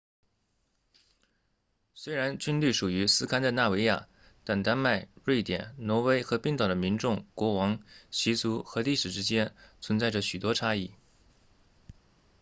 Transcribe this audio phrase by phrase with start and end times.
[1.93, 4.07] 虽然均隶属于斯堪的纳维亚
[4.43, 10.89] 但丹麦瑞典挪威和冰岛的民众国王习俗和历史之间存在着许多差异